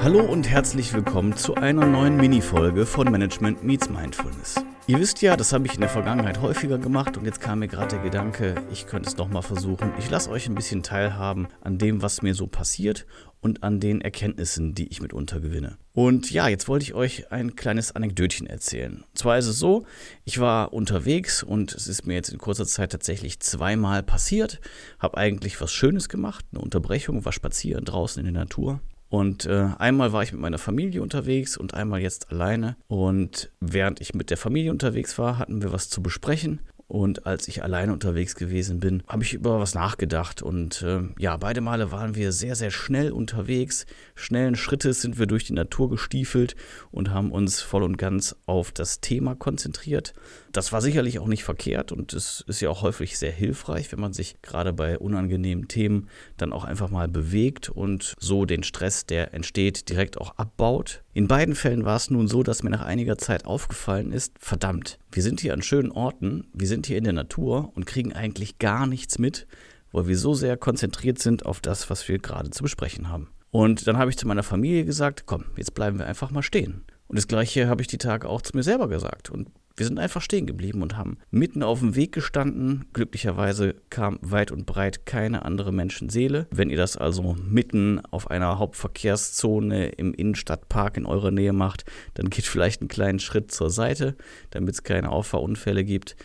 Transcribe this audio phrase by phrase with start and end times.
[0.00, 4.54] Hallo und herzlich willkommen zu einer neuen Mini-Folge von Management Meets Mindfulness.
[4.86, 7.66] Ihr wisst ja, das habe ich in der Vergangenheit häufiger gemacht und jetzt kam mir
[7.66, 9.92] gerade der Gedanke, ich könnte es nochmal versuchen.
[9.98, 13.06] Ich lasse euch ein bisschen teilhaben an dem, was mir so passiert
[13.40, 15.78] und an den Erkenntnissen, die ich mitunter gewinne.
[15.94, 19.02] Und ja, jetzt wollte ich euch ein kleines Anekdötchen erzählen.
[19.02, 19.84] Und zwar ist es so,
[20.24, 24.60] ich war unterwegs und es ist mir jetzt in kurzer Zeit tatsächlich zweimal passiert,
[25.00, 29.70] habe eigentlich was Schönes gemacht, eine Unterbrechung, war spazieren draußen in der Natur und äh,
[29.78, 32.76] einmal war ich mit meiner Familie unterwegs und einmal jetzt alleine.
[32.88, 36.60] Und während ich mit der Familie unterwegs war, hatten wir was zu besprechen.
[36.88, 40.40] Und als ich alleine unterwegs gewesen bin, habe ich über was nachgedacht.
[40.40, 43.84] Und äh, ja, beide Male waren wir sehr, sehr schnell unterwegs.
[44.14, 46.56] Schnellen Schrittes sind wir durch die Natur gestiefelt
[46.90, 50.14] und haben uns voll und ganz auf das Thema konzentriert.
[50.50, 54.00] Das war sicherlich auch nicht verkehrt und es ist ja auch häufig sehr hilfreich, wenn
[54.00, 56.08] man sich gerade bei unangenehmen Themen
[56.38, 61.02] dann auch einfach mal bewegt und so den Stress, der entsteht, direkt auch abbaut.
[61.18, 65.00] In beiden Fällen war es nun so, dass mir nach einiger Zeit aufgefallen ist, verdammt,
[65.10, 68.60] wir sind hier an schönen Orten, wir sind hier in der Natur und kriegen eigentlich
[68.60, 69.48] gar nichts mit,
[69.90, 73.30] weil wir so sehr konzentriert sind auf das, was wir gerade zu besprechen haben.
[73.50, 76.84] Und dann habe ich zu meiner Familie gesagt, komm, jetzt bleiben wir einfach mal stehen.
[77.08, 79.28] Und das gleiche habe ich die Tage auch zu mir selber gesagt.
[79.28, 79.48] Und
[79.78, 82.86] wir sind einfach stehen geblieben und haben mitten auf dem Weg gestanden.
[82.92, 86.46] Glücklicherweise kam weit und breit keine andere Menschenseele.
[86.50, 91.84] Wenn ihr das also mitten auf einer Hauptverkehrszone im Innenstadtpark in eurer Nähe macht,
[92.14, 94.16] dann geht vielleicht einen kleinen Schritt zur Seite,
[94.50, 96.16] damit es keine Auffahrunfälle gibt.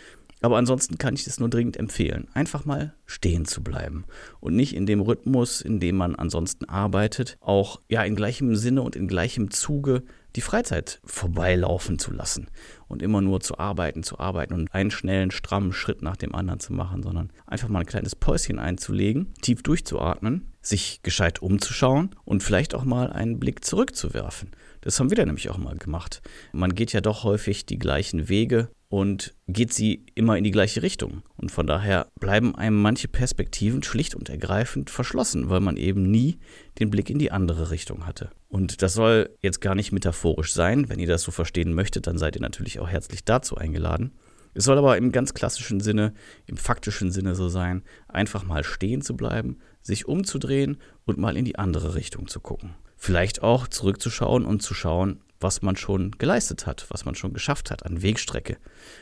[0.44, 4.04] Aber ansonsten kann ich es nur dringend empfehlen, einfach mal stehen zu bleiben
[4.42, 8.82] und nicht in dem Rhythmus, in dem man ansonsten arbeitet, auch ja in gleichem Sinne
[8.82, 10.04] und in gleichem Zuge
[10.36, 12.48] die Freizeit vorbeilaufen zu lassen
[12.90, 16.60] und immer nur zu arbeiten, zu arbeiten und einen schnellen, strammen Schritt nach dem anderen
[16.60, 22.44] zu machen, sondern einfach mal ein kleines Päuschen einzulegen, tief durchzuatmen, sich gescheit umzuschauen und
[22.44, 24.52] vielleicht auch mal einen Blick zurückzuwerfen.
[24.82, 26.22] Das haben wir dann nämlich auch mal gemacht.
[26.52, 30.84] Man geht ja doch häufig die gleichen Wege und geht sie immer in die gleiche
[30.84, 31.24] Richtung.
[31.36, 36.38] Und von daher bleiben einem manche Perspektiven schlicht und ergreifend verschlossen, weil man eben nie
[36.80, 38.30] den Blick in die andere Richtung hatte.
[38.50, 40.90] Und das soll jetzt gar nicht metaphorisch sein.
[40.90, 44.12] Wenn ihr das so verstehen möchtet, dann seid ihr natürlich auch herzlich dazu eingeladen.
[44.54, 46.14] Es soll aber im ganz klassischen Sinne,
[46.46, 51.46] im faktischen Sinne so sein, einfach mal stehen zu bleiben, sich umzudrehen und mal in
[51.46, 52.76] die andere Richtung zu gucken.
[52.96, 57.70] Vielleicht auch zurückzuschauen und zu schauen, was man schon geleistet hat, was man schon geschafft
[57.70, 58.58] hat an Wegstrecke,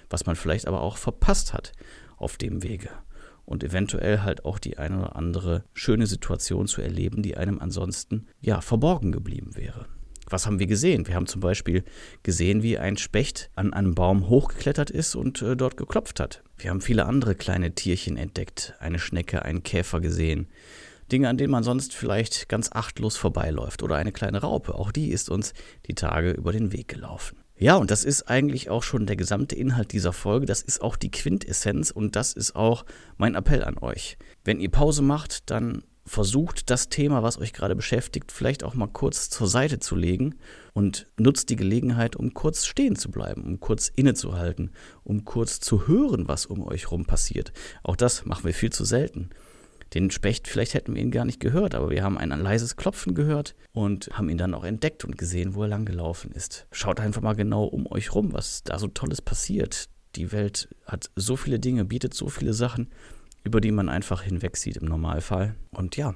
[0.09, 1.72] was man vielleicht aber auch verpasst hat
[2.18, 2.90] auf dem Wege
[3.46, 8.28] und eventuell halt auch die eine oder andere schöne Situation zu erleben, die einem ansonsten
[8.40, 9.88] ja verborgen geblieben wäre.
[10.29, 11.07] Was haben wir gesehen?
[11.07, 11.84] Wir haben zum Beispiel
[12.24, 16.44] gesehen, wie ein Specht an einem Baum hochgeklettert ist und äh, dort geklopft hat.
[16.58, 20.47] Wir haben viele andere kleine Tierchen entdeckt, eine Schnecke, einen Käfer gesehen.
[21.11, 23.83] Dinge, an denen man sonst vielleicht ganz achtlos vorbeiläuft.
[23.83, 25.53] Oder eine kleine Raupe, auch die ist uns
[25.88, 27.38] die Tage über den Weg gelaufen.
[27.57, 30.47] Ja, und das ist eigentlich auch schon der gesamte Inhalt dieser Folge.
[30.47, 32.85] Das ist auch die Quintessenz und das ist auch
[33.17, 34.17] mein Appell an euch.
[34.44, 38.88] Wenn ihr Pause macht, dann versucht das Thema, was euch gerade beschäftigt, vielleicht auch mal
[38.88, 40.35] kurz zur Seite zu legen
[40.73, 44.72] und nutzt die Gelegenheit, um kurz stehen zu bleiben, um kurz innezuhalten,
[45.03, 47.53] um kurz zu hören, was um euch rum passiert.
[47.83, 49.29] Auch das machen wir viel zu selten.
[49.94, 53.13] Den Specht, vielleicht hätten wir ihn gar nicht gehört, aber wir haben ein leises Klopfen
[53.13, 56.66] gehört und haben ihn dann auch entdeckt und gesehen, wo er langgelaufen ist.
[56.72, 59.90] Schaut einfach mal genau um euch rum, was da so Tolles passiert.
[60.16, 62.90] Die Welt hat so viele Dinge, bietet so viele Sachen,
[63.44, 65.56] über die man einfach hinwegsieht im Normalfall.
[65.72, 66.16] Und ja,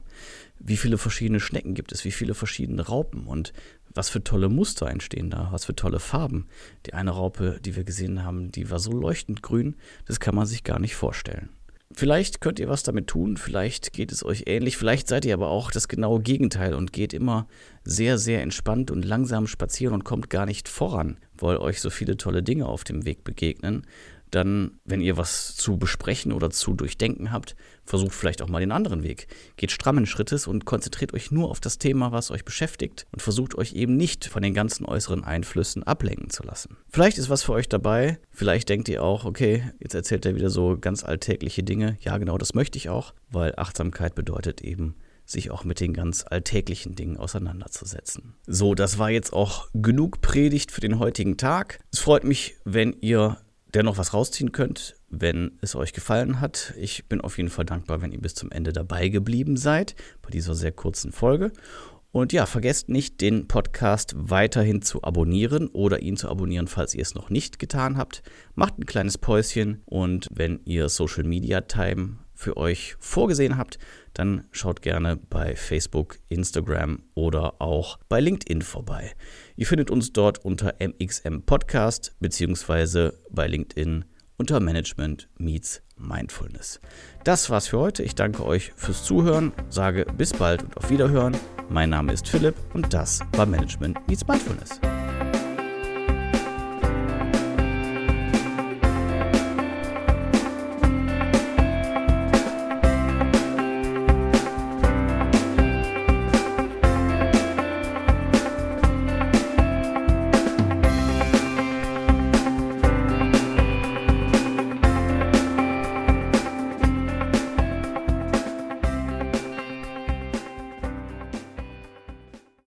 [0.59, 3.51] wie viele verschiedene Schnecken gibt es, wie viele verschiedene Raupen und
[3.93, 6.47] was für tolle Muster entstehen da, was für tolle Farben.
[6.85, 9.75] Die eine Raupe, die wir gesehen haben, die war so leuchtend grün,
[10.05, 11.49] das kann man sich gar nicht vorstellen.
[11.91, 15.49] Vielleicht könnt ihr was damit tun, vielleicht geht es euch ähnlich, vielleicht seid ihr aber
[15.49, 17.47] auch das genaue Gegenteil und geht immer
[17.83, 22.17] sehr, sehr entspannt und langsam spazieren und kommt gar nicht voran, weil euch so viele
[22.17, 23.85] tolle Dinge auf dem Weg begegnen
[24.35, 28.71] dann, wenn ihr was zu besprechen oder zu durchdenken habt, versucht vielleicht auch mal den
[28.71, 29.27] anderen Weg.
[29.55, 33.55] Geht strammen Schrittes und konzentriert euch nur auf das Thema, was euch beschäftigt und versucht
[33.55, 36.77] euch eben nicht von den ganzen äußeren Einflüssen ablenken zu lassen.
[36.89, 40.49] Vielleicht ist was für euch dabei, vielleicht denkt ihr auch, okay, jetzt erzählt er wieder
[40.49, 41.97] so ganz alltägliche Dinge.
[42.01, 44.95] Ja, genau, das möchte ich auch, weil Achtsamkeit bedeutet eben,
[45.25, 48.35] sich auch mit den ganz alltäglichen Dingen auseinanderzusetzen.
[48.45, 51.79] So, das war jetzt auch genug Predigt für den heutigen Tag.
[51.91, 53.37] Es freut mich, wenn ihr
[53.75, 56.73] dennoch was rausziehen könnt, wenn es euch gefallen hat.
[56.77, 60.29] Ich bin auf jeden Fall dankbar, wenn ihr bis zum Ende dabei geblieben seid bei
[60.29, 61.51] dieser sehr kurzen Folge.
[62.11, 67.01] Und ja, vergesst nicht, den Podcast weiterhin zu abonnieren oder ihn zu abonnieren, falls ihr
[67.01, 68.23] es noch nicht getan habt.
[68.53, 73.79] Macht ein kleines Päuschen und wenn ihr Social Media Time für euch vorgesehen habt,
[74.13, 79.13] dann schaut gerne bei Facebook, Instagram oder auch bei LinkedIn vorbei.
[79.55, 84.05] Ihr findet uns dort unter MXM Podcast beziehungsweise bei LinkedIn
[84.37, 86.81] unter Management Meets Mindfulness.
[87.23, 88.03] Das war's für heute.
[88.03, 91.35] Ich danke euch fürs Zuhören, sage bis bald und auf Wiederhören.
[91.69, 94.79] Mein Name ist Philipp und das war Management Meets Mindfulness.